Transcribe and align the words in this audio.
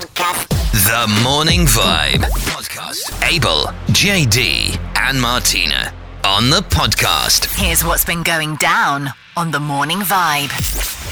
Podcast. 0.00 0.48
The 0.84 1.06
Morning 1.22 1.66
Vibe 1.66 2.22
Podcast. 2.52 3.12
Abel, 3.30 3.66
JD, 3.92 4.78
and 4.96 5.20
Martina 5.20 5.92
on 6.24 6.48
the 6.48 6.62
podcast. 6.62 7.44
Here's 7.58 7.84
what's 7.84 8.06
been 8.06 8.22
going 8.22 8.56
down 8.56 9.10
on 9.36 9.50
the 9.50 9.60
Morning 9.60 9.98
Vibe. 9.98 10.48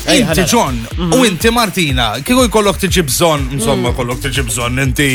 Inti 0.07 0.45
John, 0.47 0.75
mm-hmm. 0.77 1.13
u 1.21 1.25
inti 1.27 1.51
Martina, 1.53 2.07
kiko 2.25 2.47
jkollok 2.49 2.79
tiġi 2.81 3.05
bżon, 3.11 3.45
insomma 3.59 3.91
mm. 3.91 3.99
kollok 3.99 4.23
tiġi 4.25 4.47
bżon, 4.49 4.81
inti 4.81 5.09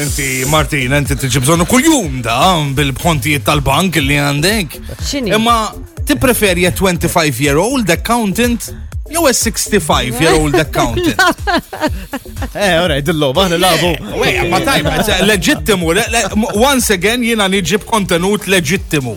inti 0.00 0.28
Martina, 0.48 0.96
inti 1.02 1.18
tiġi 1.26 1.42
bżon 1.44 1.66
kuljum 1.68 2.22
da 2.24 2.38
bil-bħontijiet 2.78 3.44
tal-bank 3.44 4.00
li 4.00 4.16
għandek. 4.24 4.78
Imma 5.28 5.58
ti 6.08 6.16
preferi 6.16 6.64
25 6.64 7.44
year 7.44 7.60
old 7.60 7.92
accountant 7.92 8.72
Jew 9.10 9.26
a 9.26 9.32
65 9.34 10.20
year 10.20 10.32
old 10.34 10.54
accountant. 10.54 11.20
Eh, 12.52 12.74
ora, 12.76 12.98
dillo, 13.00 13.30
baħna 13.32 13.56
labu. 13.58 13.90
Ma 14.52 14.58
tajba, 14.60 14.94
leġittimu, 15.26 15.92
once 16.60 16.92
again 16.94 17.24
jina 17.24 17.46
niġib 17.48 17.86
kontenut 17.88 18.46
leġittimu. 18.52 19.16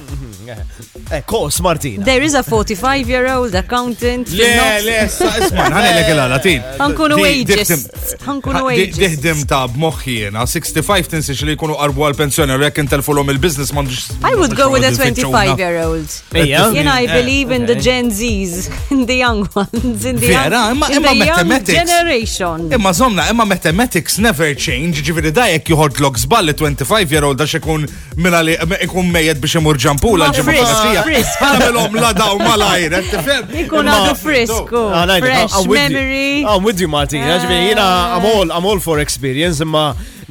Eh. 0.50 1.18
Eh, 1.18 1.22
Kos 1.26 1.60
Martina. 1.62 2.04
There 2.06 2.22
is 2.28 2.34
a 2.34 2.42
45-year-old 2.44 3.54
accountant. 3.56 4.26
Le, 4.40 4.48
le, 4.88 4.96
isman, 5.06 5.74
ħan 5.78 5.88
il 5.90 6.00
il-għalatin. 6.12 6.62
Ħankunu 6.80 7.18
ageist. 7.30 7.92
Ħankunu 8.26 8.64
ageist. 8.72 9.00
Diħdim 9.02 9.44
ta' 9.50 9.64
b'moħħiena, 9.74 10.46
65 10.50 11.12
tinsi 11.14 11.38
li 11.50 11.56
kunu 11.62 11.78
arbu 11.86 12.06
għal-pensjoni, 12.10 12.56
u 12.62 12.66
jek 12.68 12.82
intalfulom 12.86 13.34
il-biznis 13.36 13.74
man 13.76 13.90
I 14.24 14.34
would 14.40 14.56
go 14.58 14.70
with 14.74 14.86
a 14.86 14.92
25-year-old. 14.98 16.10
Jena, 16.32 16.96
I 17.00 17.06
eh, 17.08 17.14
believe 17.14 17.52
in 17.52 17.66
the 17.66 17.76
Gen 17.76 18.10
Zs, 18.10 18.70
in 18.94 19.06
the 19.06 19.16
young 19.26 19.48
ones, 19.56 20.06
in 20.06 20.16
the 20.18 20.30
young, 20.30 21.66
generation. 21.66 22.70
Imma 22.74 22.92
zomna, 22.94 23.30
imma 23.34 23.46
mathematics 23.46 24.20
never 24.22 24.54
change, 24.56 25.02
ġiviri 25.06 25.34
da 25.34 25.48
jek 25.52 25.72
juħod 25.74 26.02
l-oksball 26.02 26.54
25-year-old 26.56 27.42
għax 27.46 27.60
ikun 27.62 27.86
minna 28.20 28.42
li 28.46 28.58
ikun 28.88 29.10
mejed 29.14 29.42
biex 29.42 29.60
imur 29.60 29.78
ġampula 29.82 30.30
frisk. 30.44 31.46
Għamilom 31.46 31.98
la 32.02 32.12
daw 32.18 32.40
malajr, 32.42 32.98
għadu 33.00 33.22
frisku. 33.26 34.84
Oh, 34.84 34.92
ah, 34.92 35.18
fresh 35.20 35.68
memory. 35.70 36.44
Ah, 36.46 36.56
I'm 36.58 36.64
with 36.64 36.80
you, 36.80 36.88
Martin. 36.88 37.24
all, 37.24 38.80
for 38.80 39.00
experience, 39.00 39.60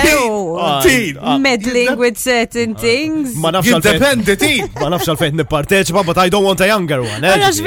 ah, 1.22 1.38
meddling 1.38 1.98
with 1.98 2.18
certain 2.18 2.74
ah. 2.76 2.80
things. 2.82 3.36
Ma 3.36 3.52
nafx 3.52 3.70
Ma 4.82 4.90
nafx 4.90 5.08
nipparteċipa, 5.32 6.06
but 6.06 6.18
I 6.18 6.30
don't 6.30 6.44
want 6.44 6.62
a 6.62 6.66
younger 6.68 7.00
one. 7.02 7.24
Eh, 7.28 7.30
għax 7.38 7.62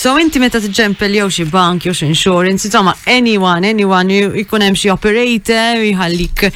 So 0.00 0.14
inti 0.16 0.40
meta 0.40 0.56
tiġempel 0.64 1.12
jew 1.18 1.26
xi 1.28 1.44
bank 1.52 1.84
jew 1.84 1.92
xi 1.92 2.06
insurance, 2.08 2.64
insomma 2.64 2.94
anyone, 3.14 3.68
anyone 3.68 4.16
jkun 4.40 4.64
hemm 4.64 4.78
xi 4.80 4.88
operator 4.94 5.82
jħallik 5.84 6.46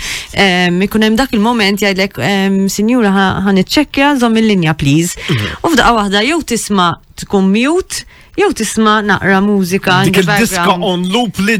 ikun 0.86 1.04
hemm 1.04 1.18
dak 1.18 1.36
il-moment 1.36 1.82
jgħidlek 1.84 2.22
sinjura 2.72 3.12
ħan 3.44 3.60
iċċekkja 3.66 4.14
żomm 4.22 4.40
il-linja 4.40 4.72
please. 4.80 5.18
Mhm. 5.28 5.52
U 5.60 5.74
f'daqqa 5.74 5.92
waħda 6.00 6.24
jew 6.24 6.40
tisma' 6.54 6.92
tkun 7.20 7.52
mute 7.52 8.08
jew 8.36 8.54
tisma 8.54 9.00
naqra 9.06 9.40
mużika. 9.40 10.04
Dik 10.04 10.16
il-diska 10.18 10.74
on 10.90 11.04
loop 11.14 11.38
li 11.46 11.54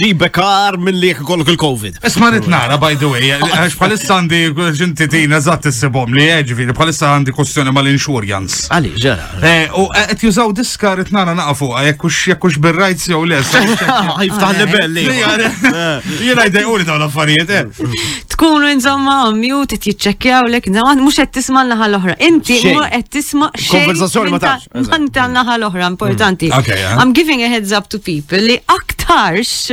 ġibek 0.00 0.38
ar 0.42 0.78
mill-li 0.80 1.12
kollok 1.30 1.50
il-Covid. 1.52 1.98
Isma 2.08 2.30
nitnara, 2.32 2.78
by 2.80 2.94
the 3.00 3.10
way, 3.12 3.28
għax 3.36 3.76
palissa 3.80 4.16
għandi 4.16 4.40
ġinti 4.78 5.08
tina 5.12 5.40
zatt 5.44 5.68
s-sibom 5.72 6.14
li 6.16 6.24
ġifiri, 6.48 6.74
palissa 6.76 7.12
għandi 7.16 7.34
kustjoni 7.36 7.74
mal-insurjans. 7.76 8.62
Għali, 8.72 8.94
ġara. 9.02 9.52
U 9.82 9.88
għet 10.04 10.24
jużaw 10.28 10.52
diska 10.56 10.94
rritnara 10.98 11.36
naqfu, 11.38 11.72
jekkux 11.90 12.22
jekkux 12.32 12.58
bil-rajts 12.64 13.10
jew 13.12 13.20
les. 13.28 13.52
Għiftaħ 13.52 14.62
lebelli. 14.62 15.04
Jena 15.12 16.48
jdej 16.48 16.64
u 16.68 16.78
li 16.80 16.88
daw 16.88 16.96
l-affarijiet 17.02 18.27
tkunu 18.38 18.70
insomma 18.70 19.16
mute 19.34 19.76
qed 19.82 19.96
jiċċekkjaw 19.98 20.46
lek 20.52 20.68
mhux 20.70 21.16
qed 21.18 21.32
tisma' 21.34 21.64
naħa 21.66 21.88
l 21.90 21.98
ohra 21.98 22.14
Inti 22.22 22.58
għed 22.70 23.08
tisma' 23.10 23.48
konversazzjoni 23.58 24.30
ma 24.32 24.38
tafx. 24.42 24.84
Manta 24.92 25.24
mm. 25.26 25.34
naħa 25.38 25.56
l-oħra 25.58 25.88
importanti. 25.90 26.52
Mm. 26.52 27.00
I'm 27.02 27.12
giving 27.18 27.42
a 27.42 27.48
heads 27.50 27.72
up 27.74 27.88
to 27.90 27.98
people 27.98 28.38
li 28.38 28.56
aktarx 28.76 29.72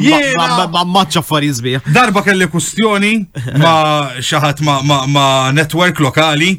ma 0.72 0.82
maċċa 0.88 1.22
farizbi. 1.24 1.74
Darba 1.94 2.20
kelli 2.26 2.48
kustjoni 2.52 3.12
ma 3.60 3.74
xaħat 4.18 4.60
ma 4.66 5.26
network 5.56 6.02
lokali. 6.04 6.50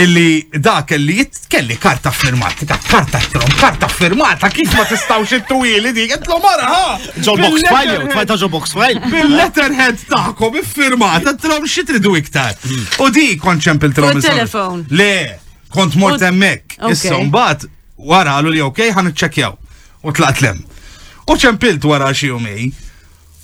Illi 0.00 0.48
da 0.58 0.80
kelli 0.88 1.20
kelli 1.52 1.76
karta 1.80 2.10
firmata, 2.14 2.68
karta 2.88 3.20
trom, 3.32 3.48
karta 3.60 3.88
firmata, 3.92 4.50
kif 4.52 4.72
ma 4.76 4.86
t-istaw 4.88 5.26
it-twili 5.36 5.92
dik, 5.96 6.16
għetlu 6.16 6.40
mara, 6.42 6.66
ha! 6.66 6.96
Ġobbox 7.22 7.66
file, 7.68 7.96
fajta 8.12 8.38
ġobbox 8.42 8.74
file. 8.76 9.02
Bil-letterhead 9.12 10.04
taħkom, 10.10 10.60
firmata, 10.66 11.36
trom, 11.40 11.64
xittridu 11.68 12.10
tridu 12.10 12.20
iktar. 12.20 12.54
Hmm. 12.66 12.84
U 13.06 13.10
di 13.14 13.28
konċempil 13.40 13.94
trom. 13.96 14.12
Telefon. 14.16 14.80
Le, 14.96 15.12
Kont 15.74 15.94
mort 15.94 16.20
hemmhekk. 16.22 16.76
Issa 16.92 17.18
mbagħad 17.30 17.66
wara 18.06 18.36
għallu 18.36 18.52
li 18.54 18.62
okej 18.64 18.92
ħan 18.96 19.10
iċċekjaw. 19.12 19.54
U 20.06 20.12
tlaqt 20.14 20.42
lem. 20.44 20.58
U 21.30 21.34
ċempilt 21.40 21.84
wara 21.90 22.12
xi 22.14 22.30
jumej. 22.30 22.68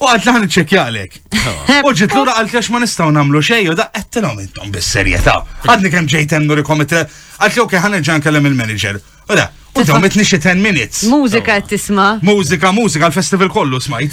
U 0.02 0.08
għad 0.10 0.26
laħan 0.26 0.46
iċċekjalek. 0.46 1.16
U 1.88 1.92
ġit 1.94 2.14
l-ura 2.14 2.36
għalt 2.40 2.70
ma 2.70 2.82
nistaw 2.82 3.10
namlu 3.14 3.42
xej, 3.42 3.68
u 3.72 3.76
da 3.78 3.88
għettilom 3.94 4.40
intom 4.44 4.70
bis-serjeta. 4.74 5.40
Għadni 5.66 5.90
kem 5.94 6.08
ġejtem 6.14 6.46
nurikom 6.46 6.82
it-tre, 6.86 7.04
għalt 7.42 7.58
li 7.58 7.64
okej 7.66 7.84
ħan 7.86 7.98
iġan 8.00 8.24
kellem 8.24 8.50
il-manager. 8.50 8.98
Ura, 9.28 9.48
u 9.74 9.84
daw 9.84 10.00
mitni 10.00 10.24
xie 10.24 10.38
10 10.40 10.60
minutes. 10.62 11.02
Mużika 11.02 11.56
oh. 11.56 11.68
tisma. 11.68 12.18
Mużika, 12.22 12.72
mużika, 12.72 13.06
l-festival 13.08 13.48
kollu 13.50 13.80
smajt. 13.80 14.12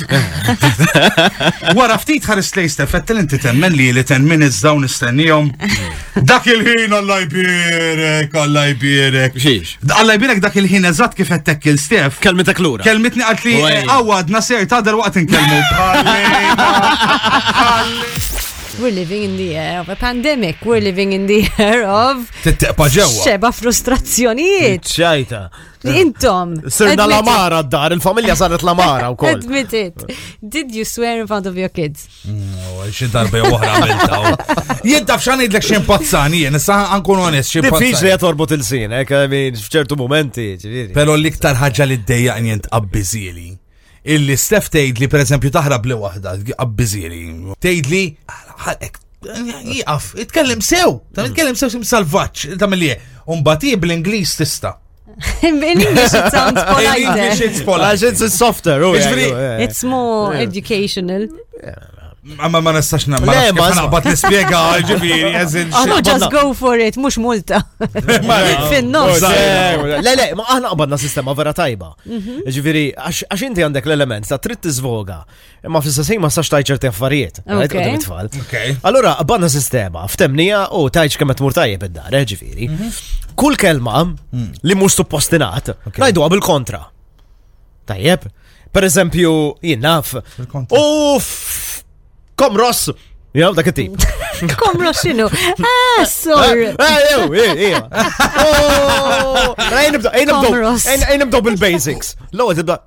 Wara 1.77 1.97
ftit 1.99 2.25
ħares 2.29 2.51
lej 2.57 2.69
stefett 2.75 3.09
l-inti 3.15 3.37
temmen 3.41 3.73
li 3.75 3.89
li 3.93 4.03
10 4.05 4.19
minutes 4.29 4.61
daw 4.63 4.79
nistennijom. 4.79 5.51
Dak 6.29 6.45
il-ħin 6.47 6.91
għalla 6.99 7.17
jbirek, 7.25 8.29
għalla 8.33 8.61
jbirek. 8.73 9.31
Xiex. 9.39 9.67
Għalla 9.87 10.13
jbirek 10.19 10.39
dak 10.43 10.55
il-ħin 10.61 10.85
eżat 10.91 11.13
kif 11.17 11.29
għettek 11.37 11.61
il-stef. 11.73 12.11
Kelmita 12.23 12.53
klura. 12.57 12.81
Kelmitni 12.83 13.23
għatli 13.27 13.53
għawad 13.85 14.27
nasir 14.33 14.61
ta' 14.67 14.81
dar 14.83 14.95
waqt 15.01 15.17
nkellmu. 15.23 15.57
We're 18.79 18.91
living 18.93 19.23
in 19.23 19.35
the 19.35 19.57
air 19.57 19.81
of 19.81 19.89
a 19.89 19.95
pandemic. 19.97 20.55
We're 20.63 20.79
living 20.79 21.11
in 21.11 21.25
the 21.25 21.45
air 21.57 21.83
of. 21.85 22.17
Xeba 22.45 23.51
frustrazzjonijiet. 23.51 24.87
ċajta. 24.87 25.41
Li 25.87 25.95
intom. 26.05 26.53
Sirna 26.71 27.03
l-amara 27.07 27.59
d-dar, 27.65 27.91
il-familja 27.95 28.37
saret 28.39 28.63
l-amara 28.63 29.09
u 29.11 29.15
koll. 29.19 29.35
Admit 29.35 29.73
it. 29.75 30.05
Did 30.39 30.71
you 30.75 30.85
swear 30.87 31.19
in 31.19 31.27
front 31.27 31.45
of 31.51 31.57
your 31.59 31.69
kids? 31.75 32.07
No, 32.23 32.39
mm, 32.39 32.73
oh, 32.79 33.13
darbe 33.13 33.41
u 33.43 33.49
oħra 33.49 33.75
għamilta. 33.81 34.79
Jien 34.93 35.07
taf 35.11 35.27
idlek 35.27 35.43
xin 35.43 35.51
ek 35.51 35.69
ximpazzani, 35.75 36.43
nisa 36.49 36.63
issa 36.63 36.83
għankun 36.95 37.23
xin 37.35 37.47
ximpazzani. 37.53 37.79
Diffiċ 37.91 38.07
li 38.07 38.13
jatorbot 38.15 38.55
il-sin, 38.59 38.95
ek, 39.03 39.15
fċertu 39.67 39.99
momenti. 39.99 40.53
Pero 40.95 41.19
l-iktar 41.19 41.59
ħagġa 41.65 41.89
li 41.91 41.99
d-dejja 42.05 42.39
jien 42.45 42.63
tqabbizili 42.63 43.58
illi 44.07 44.37
Stef 44.37 44.69
tgħid 44.73 44.99
li 45.01 45.07
pereżempju 45.11 45.51
taħrab 45.55 45.87
li 45.89 45.97
waħda 45.99 46.33
qabbiżiri. 46.51 47.21
Tgħid 47.59 47.89
li 47.91 48.01
ħalqek 48.65 48.99
ah, 48.99 49.49
jaqaf, 49.67 50.09
itkellem 50.25 50.63
sew, 50.65 50.93
ta' 51.15 51.27
itkellem 51.29 51.57
sew 51.59 51.71
sim 51.73 51.83
salvaċ, 51.87 52.55
ta' 52.61 52.69
mill-li, 52.71 52.93
unbati 53.33 53.75
bl-Inglis 53.77 54.37
tista. 54.39 54.75
In 55.47 55.61
English 55.61 56.13
it 56.15 56.31
sounds 56.31 56.63
polite. 56.63 56.97
In 57.03 57.07
English 57.11 57.41
it's 57.43 57.61
polite. 57.65 57.91
Ah, 57.91 58.09
it's 58.11 58.33
softer, 58.35 58.83
oh, 58.83 58.95
It's 58.95 59.83
more 59.83 60.33
educational. 60.33 61.27
Ma 62.21 62.47
ma 62.59 62.71
nistax 62.75 63.05
namma. 63.07 63.31
Le, 63.31 63.51
ma 63.55 63.69
naqbad 63.71 64.09
nispiega 64.11 64.59
ġifiri, 64.89 65.29
eżin. 65.39 65.69
Aħna 65.71 65.99
just 66.03 66.27
go 66.33 66.49
for 66.57 66.75
it, 66.83 66.97
mux 66.99 67.15
multa. 67.15 67.61
Fin-nofs. 68.69 69.23
Le, 69.23 70.01
le, 70.19 70.25
ma 70.35 70.43
aħna 70.57 70.71
qbadna 70.73 70.99
sistema 70.99 71.31
vera 71.37 71.53
tajba. 71.55 71.93
Mhm. 72.03 72.41
Ġifiri, 72.57 72.83
għax 72.99 73.45
inti 73.47 73.63
għandek 73.63 73.87
l-element 73.87 74.27
ta' 74.27 74.39
tritt 74.43 74.65
tiżvoga, 74.67 75.19
ma 75.71 75.79
fl-istess 75.79 76.19
ma 76.19 76.31
stax 76.33 76.51
tajċer 76.57 76.81
ti 76.83 76.91
affarijiet. 76.91 77.39
Allora, 78.83 79.15
qbadna 79.23 79.47
sistema, 79.53 80.03
ftemnija 80.11 80.65
u 80.75 80.83
tajċ 80.91 81.21
kemm 81.23 81.31
mur 81.39 81.55
tajjeb 81.55 81.87
id-dar, 81.87 82.11
eh, 82.19 82.27
ġifiri. 82.33 82.67
Mhm. 82.67 83.01
Kull 83.39 83.55
kelma 83.55 84.03
mm. 84.03 84.53
li 84.67 84.75
mhux 84.75 84.99
suppostinat, 84.99 85.71
ngħiduha 85.87 86.27
bil-kontra. 86.35 86.83
Tajjeb, 87.87 88.27
per 88.75 88.89
eżempju, 88.91 89.31
jinnaf. 89.63 90.17
Uff, 90.67 91.87
komros! 92.39 92.87
Jew 93.35 93.53
dak 93.53 93.67
it-tip. 93.67 93.93
Komros 94.57 95.03
xinu. 95.03 95.27
Ah, 95.61 96.01
sor. 96.07 96.55
Eh, 96.55 96.71
eh, 96.71 96.71
eh, 96.71 96.71
oh, 96.71 96.77
ah, 99.59 99.87
jew, 99.91 101.51
jew. 101.51 101.55
basics 101.59 102.15
L-ewwel 102.33 102.55
tibda. 102.57 102.77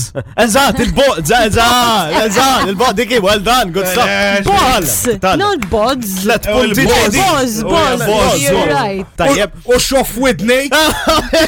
Eżat, 0.46 0.80
il-bodz. 0.86 1.32
Eżat, 1.36 2.14
eżat. 2.26 2.68
Il-bodz. 2.70 2.94
Diki, 3.00 3.20
well 3.20 3.40
done. 3.42 3.72
Good 3.72 3.88
stuff. 3.88 4.46
Bodz. 4.46 4.94
Not 5.38 5.66
bodz. 5.70 6.26
Let 6.26 6.44
punti. 6.44 6.84
Bodz, 6.86 7.64
bodz. 7.64 8.02
Bodz. 8.06 8.42
You're 8.42 8.68
right. 8.70 9.06
Tajjeb. 9.18 9.52
U 9.66 9.74
xof 9.80 10.14
widnej. 10.20 10.70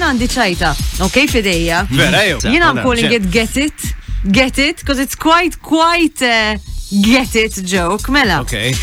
jien 0.02 0.10
għandi 0.10 0.26
ċajta. 0.34 0.68
Ok, 1.06 1.18
Fedeja. 1.30 1.84
Vera, 1.94 2.24
jew. 2.26 2.38
I'm 2.42 2.80
calling 2.82 3.12
it 3.14 3.30
get 3.30 3.56
it. 3.56 3.82
Get 4.24 4.58
it, 4.58 4.80
because 4.80 4.98
it's 4.98 5.14
quite, 5.14 5.60
quite 5.62 6.20
uh, 6.22 6.56
get 7.02 7.34
it 7.36 7.54
joke. 7.64 8.08
Mela. 8.10 8.40
Okay. 8.40 8.74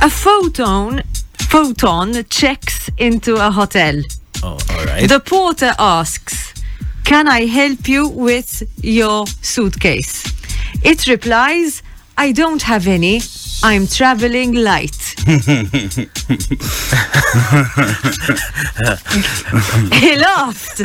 A 0.00 0.08
photon, 0.10 1.02
photon 1.38 2.24
checks 2.30 2.88
into 2.98 3.36
a 3.36 3.50
hotel. 3.50 4.00
Oh, 4.42 4.56
all 4.70 4.84
right. 4.86 5.08
The 5.08 5.20
porter 5.20 5.74
asks, 5.78 6.52
Can 7.04 7.26
I 7.28 7.46
help 7.46 7.86
you 7.88 8.08
with 8.08 8.62
your 8.82 9.26
suitcase? 9.42 10.24
It 10.84 11.06
replies, 11.06 11.82
I 12.16 12.32
don't 12.32 12.62
have 12.62 12.86
any. 12.86 13.20
I'm 13.64 13.86
traveling 13.86 14.54
light. 14.54 14.96
he 15.22 15.38
laughed. 20.18 20.78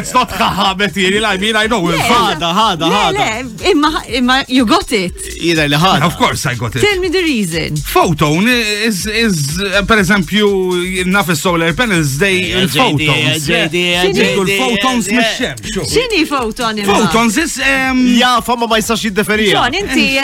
it's 0.00 0.14
not 0.14 0.30
haha 0.30 0.74
material. 0.74 1.26
I 1.26 1.36
mean, 1.36 1.56
I 1.56 1.66
know. 1.66 1.82
Hada, 1.84 2.48
hada, 2.56 2.86
hada. 2.86 3.70
Imma, 3.70 4.02
imma, 4.08 4.44
you 4.48 4.64
got 4.64 4.90
it. 4.92 5.12
Either 5.44 5.68
li 5.68 5.76
hada. 5.76 6.06
Of 6.08 6.16
course 6.16 6.46
I 6.46 6.54
got 6.54 6.72
it. 6.76 6.80
Tell 6.80 6.98
me 7.00 7.08
the 7.10 7.20
reason. 7.22 7.76
Photon 7.76 8.48
is, 8.48 9.06
is 9.06 9.60
uh, 9.60 9.84
per 9.86 9.98
eżempju, 10.00 11.04
naf 11.04 11.34
solar 11.36 11.74
panels, 11.76 12.16
they 12.16 12.52
eh, 12.52 12.62
eh, 12.64 12.64
eh, 12.64 13.36
yeah, 13.44 14.00
photons. 14.56 15.06
photons 15.06 15.12
mis 15.12 15.84
Xini 15.90 16.24
photon 16.24 16.78
imma? 16.78 16.94
Photons 16.94 17.36
is... 17.36 17.60
Um, 17.60 18.02
ja, 18.16 18.40
famma 18.40 18.66
ma 18.68 18.78
jistax 18.80 19.04
jiddeferi. 19.04 19.50
John, 19.52 19.72
inti, 19.76 20.16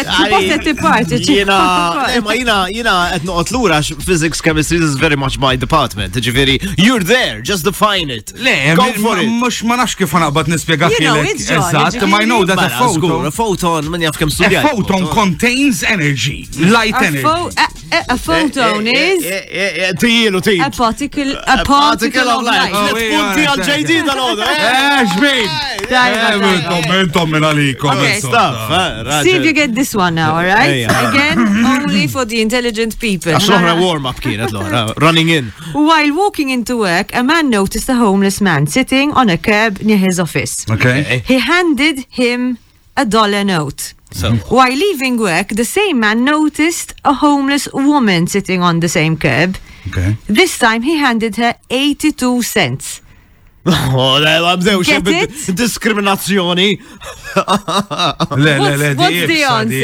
parti. 0.90 1.18
Jina, 1.24 2.06
eh, 2.16 2.20
ma 2.22 2.34
jina, 2.36 2.56
jina 2.72 2.94
qed 3.12 3.24
noqgħod 3.28 3.52
lura 3.54 3.78
physics 4.06 4.42
chemistry 4.44 4.78
is 4.82 4.96
very 5.00 5.16
much 5.20 5.38
my 5.42 5.54
department. 5.60 6.18
Ġifieri, 6.26 6.56
you're 6.78 7.04
there, 7.06 7.42
just 7.46 7.64
define 7.68 8.10
it. 8.12 8.32
Le, 8.42 8.74
mhux 8.76 9.62
ma 9.68 9.78
nafx 9.80 9.96
kif 10.00 10.14
naqbad 10.22 10.50
nispjega 10.52 10.90
filek. 10.96 11.42
Eżatt, 11.46 12.00
ma 12.10 12.22
I 12.22 12.26
know 12.28 12.44
that 12.44 12.58
a 12.58 12.68
mela, 12.68 12.78
photon. 12.78 13.26
A 13.26 13.30
photon 13.38 13.90
min 13.92 14.04
jaf 14.08 14.18
kemm 14.20 14.30
studjat. 14.32 14.64
A 14.64 14.74
photon 14.74 15.08
contains 15.18 15.82
energy, 15.96 16.46
light 16.74 16.94
energy. 17.02 17.85
Eh, 17.90 18.04
a 18.14 18.16
photon 18.24 18.86
eh, 18.86 19.00
eh, 19.00 19.88
is 19.90 19.98
tilu 19.98 20.40
til. 20.40 20.60
A 20.60 20.70
particle 20.76 21.36
a 21.46 21.62
particle 21.64 22.26
of 22.34 22.42
light. 22.42 22.74
Oh, 22.74 22.90
punti 22.98 23.44
għal 23.46 23.62
JD 23.62 23.92
dal-għodu. 24.06 24.46
Eh, 24.46 25.12
xbib. 25.12 25.92
Kommentom 26.66 27.30
minna 27.30 27.52
li 27.54 27.70
kommentom. 27.78 28.58
See 29.22 29.36
if 29.36 29.46
you 29.46 29.54
get 29.54 29.74
this 29.74 29.94
one 29.94 30.14
now, 30.16 30.34
alright? 30.38 30.86
Again, 31.10 31.38
only 31.64 32.06
for 32.08 32.24
the 32.24 32.40
intelligent 32.40 32.98
people. 32.98 33.36
Għaxroħra 33.36 33.76
warm 33.78 34.08
up 34.10 34.18
kienet 34.24 34.50
l-għora, 34.50 34.84
running 35.02 35.30
in. 35.30 35.52
While 35.72 36.10
walking 36.18 36.50
into 36.50 36.78
work, 36.82 37.14
a 37.14 37.22
man 37.22 37.50
noticed 37.50 37.88
a 37.88 37.94
homeless 37.94 38.40
man 38.40 38.66
sitting 38.66 39.12
on 39.14 39.30
a 39.30 39.38
curb 39.38 39.78
near 39.82 39.98
his 39.98 40.18
office. 40.18 40.66
Okay. 40.70 41.22
He 41.24 41.38
handed 41.38 42.02
him 42.10 42.58
a 42.96 43.04
dollar 43.06 43.44
note. 43.44 43.94
So. 44.12 44.32
While 44.48 44.70
leaving 44.72 45.18
work, 45.18 45.48
the 45.48 45.64
same 45.64 46.00
man 46.00 46.24
noticed 46.24 46.94
a 47.04 47.12
homeless 47.12 47.68
woman 47.72 48.26
sitting 48.26 48.62
on 48.62 48.80
the 48.80 48.88
same 48.88 49.16
curb. 49.16 49.56
Okay. 49.88 50.16
This 50.26 50.58
time 50.58 50.82
he 50.82 50.96
handed 50.96 51.36
her 51.36 51.54
82 51.70 52.42
cents. 52.42 53.00
Oh, 53.96 54.16
diskriminazzjoni. 55.52 56.76
Le, 58.36 58.58
le, 58.58 58.76
le, 58.76 58.88
di. 58.94 59.82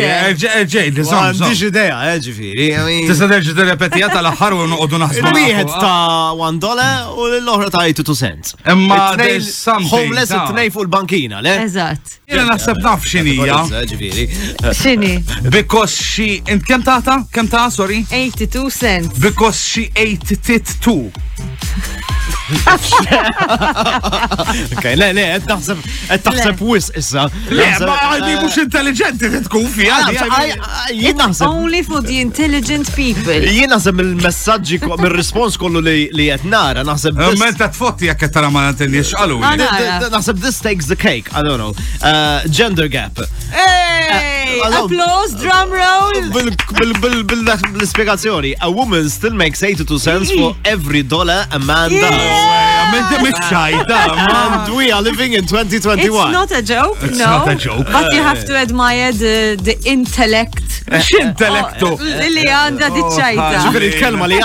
Ġej, 0.73 0.91
li 0.95 1.05
sam. 1.05 1.31
Għandix 1.33 1.63
ideja, 1.69 1.97
ġifiri. 2.23 2.67
Tista 3.09 3.29
terġi 3.31 3.55
t-repetija 3.57 4.09
tal-ħar 4.13 4.57
u 4.57 4.63
n-għodu 4.69 5.01
naħsbu. 5.03 5.33
Wieħed 5.37 5.75
ah. 5.75 5.83
ta' 5.83 6.33
1 6.47 6.61
dollar 6.63 7.11
u 7.17 7.29
l-oħra 7.43 7.71
ta' 7.75 7.85
2 7.89 8.17
cents. 8.19 8.55
homeless 9.93 10.33
t 10.33 10.71
fuq 10.73 10.89
bankina 10.93 11.41
le? 11.43 11.57
Eżat. 11.67 12.19
Jena 12.29 12.47
naħseb 12.55 12.79
naf 12.85 13.05
xinija. 13.05 13.63
Xini. 14.73 15.13
Because 15.51 15.95
she, 15.97 16.43
int 16.49 16.65
kem 16.67 16.83
Kem 17.33 17.49
ta' 17.49 17.71
sorry? 17.71 18.07
82 18.11 18.71
cents. 18.71 19.19
Because 19.19 19.57
she 19.59 19.89
too. 20.81 21.11
اوكي 23.77 24.95
لا 24.95 25.13
لا 25.13 25.39
تحسب 25.39 25.77
تحسب 26.25 26.63
واش 26.63 26.91
اسا 26.91 27.31
لا 27.51 27.79
ما 27.79 27.91
عندي 27.93 28.47
مش 28.47 28.59
انتليجنت 28.59 29.25
تكون 29.25 29.67
في 29.67 29.83
اي 29.83 31.13
نحسب 31.13 31.47
اونلي 31.47 31.83
فور 31.83 32.01
دي 32.01 32.23
انتليجنت 32.23 32.97
بيبل 32.97 33.31
اي 33.31 33.67
نحسب 33.67 34.01
المساج 34.01 34.85
من 34.85 35.05
ريسبونس 35.07 35.57
كله 35.57 35.81
لي 35.81 36.07
لي 36.13 36.35
اتنار 36.35 36.83
نحسب 36.87 37.19
ما 37.39 37.49
انت 37.49 37.63
تفوت 37.63 38.03
يا 38.03 38.13
كثر 38.13 38.49
ما 38.49 38.69
انت 38.69 38.83
ليش 38.83 39.15
قالوا 39.15 39.57
نحسب 40.13 40.37
ذس 40.39 40.61
تيكس 40.61 40.87
ذا 40.87 40.95
كيك 40.95 41.29
اي 41.37 41.43
دونت 41.43 41.61
نو 42.05 42.39
جندر 42.47 42.87
جاب 42.87 43.27
اي 43.53 44.63
ابلوز 44.65 45.33
درام 45.33 45.69
رول 45.73 46.29
بال 46.31 46.53
بال 46.93 47.23
بال 47.23 47.43
بالسبيغاسيوني 47.73 48.63
ا 48.63 48.65
وومن 48.65 49.09
ستيل 49.09 49.35
ميكس 49.37 49.65
82 49.65 49.99
سنس 49.99 50.33
فور 50.33 50.57
افري 50.67 51.03
دولار 51.03 51.47
ا 51.53 51.59
مان 51.59 52.01
داز 52.01 52.72
xajta. 53.51 53.97
Ah. 54.11 54.27
Ah. 54.31 54.67
we 54.77 54.93
are 54.93 55.03
living 55.03 55.33
in 55.33 55.47
2021. 55.47 56.03
It's 56.03 56.33
not 56.33 56.51
a 56.53 56.61
joke, 56.63 56.99
it's 57.03 57.19
no. 57.19 57.27
Not 57.27 57.49
a 57.49 57.55
joke. 57.57 57.87
But 57.93 58.13
you 58.15 58.23
have 58.23 58.45
to 58.45 58.57
admire 58.57 59.13
the, 59.13 59.57
the 59.63 59.77
intellect. 59.85 60.59
X'intellettu? 60.93 61.89
Oh, 62.03 62.03
oh, 62.03 62.03
ah, 62.03 62.19
li 62.33 62.43
għandha 62.45 62.89
diċċajta. 62.93 63.63
Ġifieri 63.65 63.87
il-kelma 63.93 64.27
li 64.29 64.39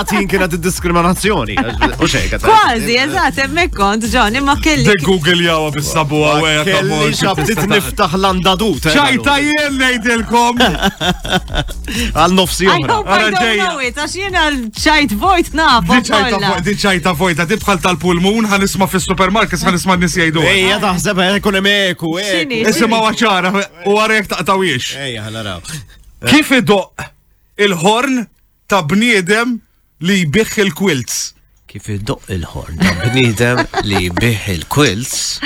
diskriminazzjoni 0.61 1.55
Kważi, 1.57 2.95
eżatt, 3.03 3.37
hemmhekk 3.41 3.73
kont, 3.75 4.03
John, 4.11 4.35
imma 4.37 4.53
kelli. 4.63 4.85
The 4.85 4.93
Google 5.03 5.39
jawa 5.43 5.69
bis-sabu 5.75 6.17
Kelli 6.67 6.95
niftaħ 7.73 8.11
l-andadut. 8.19 8.83
Eh, 8.87 8.97
jien 9.43 9.73
ngħidilkom. 9.81 10.55
Għal 12.17 12.33
nofsi 12.37 12.65
I 12.67 12.69
hope 12.85 13.07
I 13.07 13.09
don't 13.25 13.57
know 13.57 13.77
it, 13.81 13.95
għax 13.97 14.13
jiena 14.21 14.43
ċajt 14.77 15.11
vojt 17.19 17.37
tal-pulmu 17.85 18.36
هون 18.37 18.45
هنسمع 18.45 18.85
في 18.85 18.95
السوبر 18.95 19.29
ماركت 19.29 19.63
آه. 19.63 19.69
هنسمع 19.69 19.93
الناس 19.93 20.17
يعيدوها 20.17 20.47
ايه 20.47 20.63
يا 20.69 20.77
ده 20.77 20.93
حسابها 20.93 21.31
هنا 21.31 21.37
كنا 21.37 21.59
ماكو 21.59 22.17
ايه 22.17 22.69
اسمع 22.69 23.09
وشارة 23.09 23.71
وريك 23.85 24.25
تقطويش 24.25 24.97
ايه, 24.97 25.03
إيه، 25.03 25.27
هلا 25.27 25.41
راو 25.41 25.61
كيف 26.27 26.51
يدق 26.51 26.91
الهورن 27.59 28.27
تبني 28.69 29.21
دم 29.21 29.59
ليبخ 30.01 30.59
الكويلتس 30.59 31.35
كيف 31.67 31.89
يدق 31.89 32.19
الهورن 32.29 32.77
تبني 32.79 33.31
دم 33.31 33.65
ليبخ 33.83 34.49
الكويلتس 34.49 35.39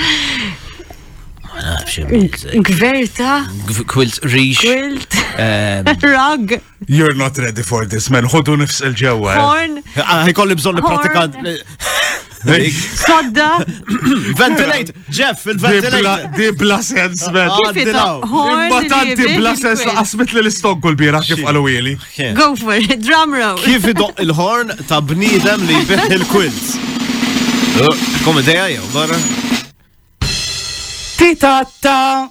كفيرتا 2.64 3.46
كويلت 3.88 4.26
ريش 4.26 4.60
كويلت 4.60 5.14
راج 6.04 6.60
You're 6.88 7.14
not 7.14 7.36
ready 7.38 7.62
for 7.62 7.84
this 7.84 8.12
man 8.12 8.24
خدوا 8.26 8.56
نفس 8.56 8.82
الجو 8.82 9.28
آه. 9.28 9.34
هورن 9.34 9.82
آه، 9.98 10.00
هيكون 10.02 10.48
لي 10.48 10.54
بزون 10.54 10.76
البراتيكات 10.76 11.30
Sodda. 12.44 13.64
Ventilate, 14.36 14.92
Jeff, 15.10 15.44
il-ventilate. 15.46 16.30
Di 16.36 16.52
bla 16.54 16.80
sens, 16.82 17.26
man. 17.30 17.50
Imbatant 17.74 19.14
di 19.14 19.34
bla 19.36 19.54
sens, 19.54 19.82
asmet 19.84 20.32
li 20.32 20.42
l-istog 20.42 20.80
kull 20.82 20.94
bira 20.96 21.20
kif 21.22 21.42
għalu 21.42 21.96
Go 22.34 22.54
for 22.56 22.74
it, 22.74 22.96
drum 23.04 23.34
roll. 23.34 23.60
Kif 23.62 23.86
idoq 23.92 24.18
il-horn 24.24 24.74
ta' 24.88 25.00
bnidem 25.00 25.64
li 25.68 25.78
bih 25.86 26.08
il-quilt. 26.10 26.74
Komedija 28.26 28.66
uh, 28.66 28.74
jew 28.74 28.90
barra? 28.92 29.18
Tita 31.16 31.62
ta' 31.80 32.30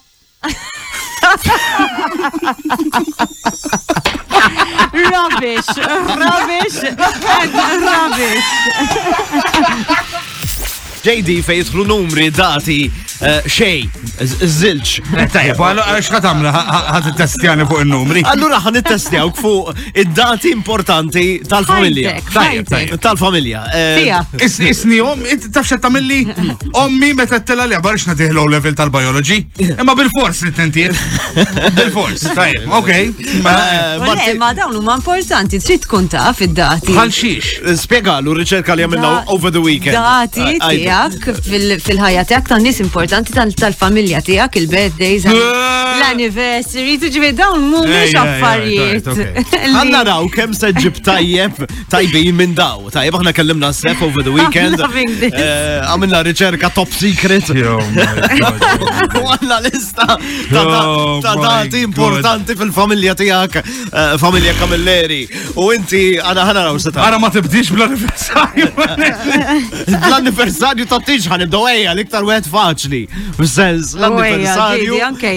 rubbish, 4.94 5.78
rubbish, 6.18 6.82
rubbish. 9.92 10.41
JD 11.02 11.42
fejn 11.46 11.60
jidħlu 11.62 11.84
numri, 11.90 12.28
dati, 12.34 12.76
eh, 12.86 13.46
xej, 13.46 13.80
zilċ. 14.22 14.92
Tajb, 15.34 15.62
għallura 15.66 16.02
xħat 16.04 16.26
għamla 16.30 16.52
ħat 16.56 17.08
testjani 17.18 17.66
fuq 17.70 17.82
il-numri. 17.86 18.22
Allura 18.30 18.60
ħan 18.62 18.82
testjawk 18.86 19.40
fuq 19.42 19.82
id-dati 20.04 20.52
importanti 20.54 21.24
tal-familja. 21.50 22.14
Tal-familja. 23.02 23.64
Eh, 23.78 24.36
isni 24.70 25.00
om, 25.06 25.26
tafxa 25.56 25.80
tamilli 25.82 26.20
ommi 26.80 27.12
meta 27.18 27.40
t-tela 27.42 27.66
li 27.70 27.78
għabar 27.80 27.98
xna 28.02 28.16
tiħlu 28.22 28.46
level 28.54 28.78
tal-biologi. 28.78 29.40
Imma 29.66 29.98
bil-fors 29.98 30.44
li 30.46 30.54
t-tentiet. 30.54 31.04
Bil-fors, 31.80 32.28
tajb, 32.38 32.70
ok. 32.82 32.92
Eh, 32.94 34.24
ma 34.40 34.52
dawn 34.58 34.78
huma 34.78 35.00
importanti, 35.02 35.58
trid 35.66 35.86
tkun 35.88 36.12
taf 36.14 36.46
id-dati. 36.46 36.94
Għal 36.94 37.14
xiex. 37.22 37.52
Spiegalu, 37.86 38.38
riċerka 38.44 38.78
li 38.78 38.86
għamilna 38.86 39.18
over 39.34 39.50
the 39.54 39.62
weekend. 39.66 39.98
Dati, 39.98 40.60
tiegħek 40.92 41.82
fil-ħajja 41.86 42.26
tiegħek 42.32 42.52
tan 42.52 42.66
nies 42.68 42.84
importanti 42.84 43.38
tal-familja 43.64 44.24
tiegħek, 44.30 44.60
il-birthdays. 44.64 45.30
Eh, 45.32 45.91
l-anniversary, 46.02 46.96
tiġi 47.02 47.30
dawn 47.38 47.64
mumiex 47.72 48.14
affarijiet. 48.18 49.08
Għanna 49.72 50.02
raw 50.08 50.22
kemm 50.34 50.54
se 50.58 50.72
ġib 50.76 51.00
tajjeb 51.06 51.60
tajbin 51.92 52.34
minn 52.38 52.56
daw. 52.58 52.88
Tajjeb 52.94 53.18
aħna 53.20 53.34
kellimna 53.38 53.70
sef 53.76 54.02
over 54.08 54.26
the 54.28 54.34
weekend. 54.38 54.80
Eh, 55.32 55.80
għamilna 55.88 56.20
riċerka 56.26 56.70
top 56.76 56.92
secret. 56.94 57.48
Oh 57.52 57.80
oh 57.82 59.30
għanna 59.34 59.58
lista 59.66 60.06
ta' 60.06 60.62
oh 60.62 61.22
dati 61.22 61.82
importanti 61.86 62.56
fil-familja 62.60 63.14
tijak, 63.18 63.58
eh, 63.62 64.14
familja 64.22 64.54
kamilleri. 64.60 65.20
U 65.62 65.68
inti 65.76 66.16
għana 66.20 66.46
ħana 66.50 66.64
raw 66.70 66.80
seta. 66.82 67.06
Għana 67.06 67.20
ma 67.24 67.32
tibdix 67.34 67.72
bl-anniversarju. 67.74 68.70
L-anniversarju 69.94 70.88
ta' 70.90 71.02
tiġ 71.08 71.30
ħanibdow 71.34 71.66
eja, 71.74 71.94
l-iktar 71.96 72.26
faċli. 72.52 73.04
Sens, 73.46 73.96
l-anniversarju. 74.00 75.02
Anke, 75.10 75.34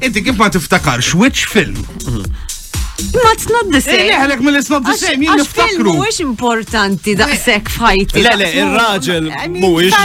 Inti 0.08 0.26
kif 0.30 0.40
ma 0.42 0.50
tiftakarx, 0.54 1.14
which 1.14 1.46
film? 1.54 1.78
Mhm. 2.08 2.53
What's 3.02 3.50
not 3.50 3.72
the 3.72 3.80
eh, 3.80 3.86
same? 3.86 4.02
Eh, 4.06 4.10
Leħlek 4.14 4.42
mill 4.46 4.58
not 4.70 4.84
the 4.86 4.94
same, 5.02 5.26
jien 5.26 5.40
niftakru. 5.42 5.94
Mux 5.98 6.20
importanti 6.22 7.16
daqsek 7.18 7.72
fajti. 7.74 8.22
Le, 8.22 8.34
le, 8.38 8.50
il-raġel 8.62 9.30
mux. 9.50 9.98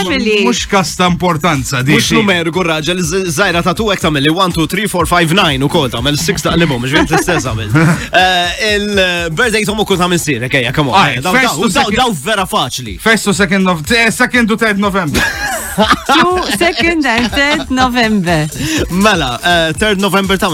Mux 0.47 0.63
kasta 0.71 1.05
importanza 1.09 1.83
di. 1.85 1.93
Mux 1.93 2.09
numergu 2.17 2.63
raġel, 2.65 3.03
zaħira 3.05 3.61
ta' 3.65 3.75
tu 3.77 3.91
għek 3.93 4.01
tamil 4.07 4.31
1, 4.31 4.55
2, 4.57 4.67
3, 4.73 4.89
4, 4.95 5.11
5, 5.13 5.37
9 5.37 5.67
u 5.69 5.71
kol 5.71 5.87
tamil 5.93 6.17
6 6.21 6.47
ta' 6.47 6.55
limu, 6.57 6.79
mux 6.81 6.95
bint 6.97 7.13
l-istess 7.15 7.49
għamil. 7.49 7.77
Eh, 8.19 8.73
Il-birthday 8.75 9.61
eh, 9.61 9.67
tomu 9.67 9.83
kol 9.87 9.99
tamil 9.99 10.19
sir, 10.21 10.43
ekja, 10.47 10.71
come 10.75 10.91
on. 10.91 11.21
Daw 11.21 12.13
vera 12.17 12.45
faċli. 12.49 12.97
First 13.03 13.29
second 13.37 13.67
of, 13.71 13.83
second 14.15 14.51
u 14.51 14.57
third 14.59 14.79
november. 14.81 15.21
Two 16.09 16.43
second 16.57 17.05
and 17.05 17.29
third 17.31 17.69
november. 17.71 18.47
Mela, 18.91 19.35
third 19.77 20.01
november 20.03 20.37
ta' 20.41 20.51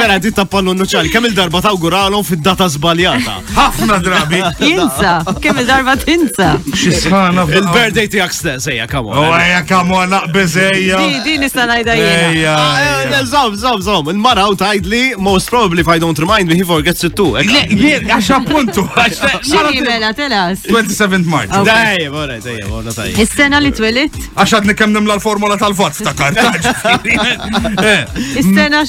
Vera 0.00 0.18
di 0.20 0.32
tappallu 0.36 0.74
nuċali, 0.76 1.12
kemm 1.12 1.30
il-darba 1.30 1.60
ta' 1.62 1.68
tawguralhom 1.70 2.24
fid-data 2.26 2.68
żbaljata. 2.76 3.38
Ħafna 3.56 4.00
drabi. 4.04 4.42
Jinsa, 4.64 5.18
kemm 5.44 5.62
il 5.64 5.69
darba 5.70 5.94
tinsa. 5.98 6.48
Xisħana. 6.76 7.44
Il-birthday 7.50 8.08
tijak 8.12 8.34
stess, 8.34 8.68
eja, 8.72 8.86
kamon. 8.90 9.14
U 9.18 9.22
oh, 9.22 9.36
eja, 9.38 9.60
kamon, 9.68 10.10
naqbiz 10.12 10.56
eja. 10.64 11.00
Di 11.24 11.36
nista 11.42 11.66
najda 11.70 11.96
jena. 11.98 12.52
Ah, 12.52 12.80
eh, 12.80 13.10
eh, 13.10 13.22
zom, 13.30 13.54
zom, 13.60 13.82
zom. 13.86 14.10
Il-mara 14.12 14.46
u 14.50 14.56
tajd 14.58 14.88
li, 14.90 15.02
most 15.18 15.50
probably 15.52 15.84
if 15.84 15.92
I 15.92 15.98
don't 16.02 16.18
remind 16.24 16.50
me, 16.50 16.58
he 16.60 16.66
forgets 16.70 17.04
it 17.06 17.16
too. 17.18 17.34
Jien, 17.40 18.06
għax 18.08 18.30
appuntu. 18.38 18.86
Xinimela, 18.94 20.12
telas. 20.18 20.64
27th 20.68 21.24
March. 21.30 21.52
Daj, 21.66 22.08
bora, 22.14 22.38
daj, 22.42 22.60
bora, 22.70 22.94
daj. 22.96 23.14
Is-sena 23.20 23.60
li 23.62 23.72
twelit? 23.76 24.16
Għax 24.34 24.56
għadni 24.60 24.76
kem 24.80 24.94
nimla 24.96 25.18
l-formula 25.20 25.58
tal-vot, 25.60 25.96
stakar. 25.96 26.36
Eh. 27.70 28.02
Is-sena 28.38 28.80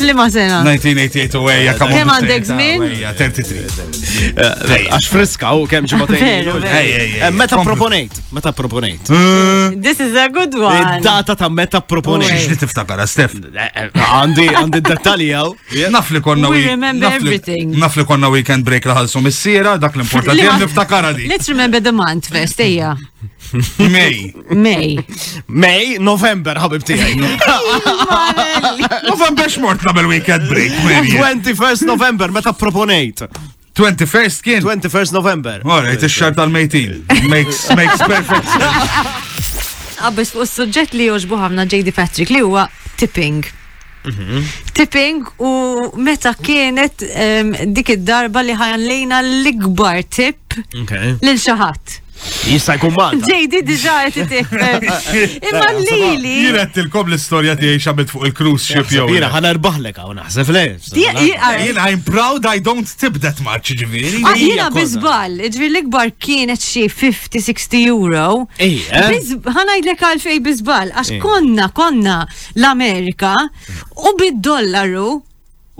li 0.00 0.12
ma 0.16 0.24
sena? 0.32 0.60
1988 0.66 1.38
u 1.40 1.46
eja, 1.52 1.72
kamon. 1.78 1.94
Kem 1.96 2.10
għandek 2.14 2.46
zmin? 2.48 2.86
33. 3.18 4.38
Għax 4.80 5.08
friska 5.12 5.52
u 5.58 5.64
kem 5.70 5.86
ġibatejn. 5.90 6.29
Eh, 6.30 7.30
meta 7.30 7.56
proponejt, 7.60 8.12
meta 8.30 8.50
proponejt. 8.52 9.08
Eh? 9.10 9.78
This 9.82 9.92
is 10.00 10.14
a 10.24 10.28
good 10.32 10.54
eh, 10.54 10.80
one. 10.80 10.98
Data 11.02 11.34
ta' 11.34 11.48
meta 11.48 11.80
proponejt. 11.80 12.30
Xiex 12.30 12.48
li 12.52 12.58
tiftakara, 12.62 13.06
Stef? 13.06 13.34
Għandi, 13.50 14.46
għandi 14.60 14.80
d-dettali 14.80 15.30
għaw. 15.34 15.56
Naf 15.96 16.10
li 16.14 16.22
konna 16.24 16.50
We 16.52 16.62
remember 16.68 17.10
everything. 17.10 17.74
Naf 17.82 17.98
li 17.98 18.04
konna 18.06 18.30
weekend 18.32 18.66
break 18.66 18.86
laħalsu 18.90 19.22
missiera, 19.24 19.76
dak 19.82 19.98
l-importanti 19.98 20.46
għan 20.48 20.64
niftakara 20.64 21.12
di. 21.18 21.28
Let's 21.30 21.50
remember 21.50 21.80
the 21.82 21.92
month 21.94 22.30
first, 22.30 22.60
eja. 22.62 22.94
May. 23.78 24.30
May. 24.54 24.98
May, 25.50 25.96
November, 25.98 26.60
ħabib 26.62 26.84
tijaj. 26.86 27.16
November 29.10 29.48
xmort 29.50 29.82
nabel 29.88 30.06
weekend 30.12 30.46
break. 30.50 30.76
21st 31.18 31.86
November, 31.90 32.30
meta 32.32 32.54
proponejt. 32.54 33.26
21st 33.80 34.42
kien? 34.44 34.60
21st 34.62 35.12
November. 35.14 35.62
Alright, 35.64 36.02
il-xar 36.02 36.34
tal-mejtin. 36.36 37.00
Makes, 37.28 37.66
makes 37.76 37.98
perfect 38.02 38.48
sense. 38.48 39.54
Abbis 40.08 40.32
fuq 40.34 40.44
s-sujġet 40.48 40.92
li 40.96 41.06
joġbu 41.10 41.38
ħafna 41.40 41.64
J.D. 41.68 41.94
Patrick 41.96 42.32
li 42.32 42.42
huwa 42.44 42.66
tipping. 43.00 43.40
Mhm. 44.06 44.44
Tipping 44.76 45.18
u 45.44 45.50
meta 46.00 46.32
kienet 46.40 47.04
dik 47.72 47.94
id-darba 47.98 48.44
li 48.46 48.54
ħajan 48.56 48.86
lejna 48.90 49.22
l-ikbar 49.24 50.04
tip 50.08 50.56
lil 51.22 51.40
xaħat. 51.40 51.98
Jista' 52.50 52.74
jkun 52.76 52.92
Malta. 52.96 53.26
Ġejdi 53.26 53.60
diġa 53.66 53.94
qed 54.14 54.16
itifel. 54.24 54.86
Imma 55.50 55.68
lili. 55.84 56.32
Jien 56.46 56.56
qed 56.58 56.72
tilkom 56.76 57.08
l-istorja 57.10 57.54
tiegħi 57.58 57.80
xabet 57.84 58.12
fuq 58.12 58.26
il-cruise 58.30 58.64
ship 58.66 58.90
jew. 58.92 59.06
Jiena 59.12 59.28
ħa 59.32 59.54
hawn 59.98 60.18
naħseb 60.20 60.50
le. 60.54 60.62
Jiena 60.92 61.88
I'm 61.88 62.02
proud 62.06 62.46
I 62.50 62.58
don't 62.60 62.88
tip 63.00 63.20
that 63.24 63.40
much 63.46 63.72
ġifieri. 63.76 64.22
Ah, 64.26 64.34
jiena 64.36 64.68
biżball, 64.74 65.38
ġifieri 65.48 65.72
l-ikbar 65.72 66.12
kienet 66.22 66.60
xi 66.64 66.86
50-60 66.88 67.88
euro. 67.88 68.44
Eh, 68.58 68.80
eh? 68.90 69.16
Ħa 69.24 69.64
ngħidlek 69.64 70.06
fej 70.24 70.42
biżball 70.48 70.94
għax 70.96 71.16
eh. 71.18 71.22
konna 71.24 71.70
konna 71.72 72.20
l-Amerika 72.56 73.36
u 73.96 74.16
bid-dollaru 74.20 75.18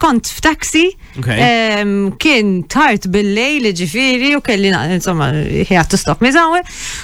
Kont 0.00 0.32
f'taxi, 0.40 0.86
kien 1.24 2.59
tart 2.68 3.06
bil-lej 3.12 3.60
li 3.64 3.72
ġifiri 3.78 4.32
u 4.38 4.42
kelli 4.44 4.70
insomma 4.94 5.28
ħjat 5.68 5.90
t-stop 5.94 6.22
mizawe. 6.24 6.60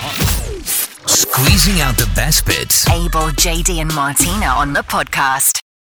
Squeezing 1.06 1.82
out 1.82 1.98
the 1.98 2.08
best 2.16 2.46
bits. 2.46 2.88
Abel, 2.90 3.32
JD, 3.44 3.80
and 3.82 3.94
Martina 3.94 4.48
on 4.58 4.74
the 4.74 4.84
podcast. 4.84 5.62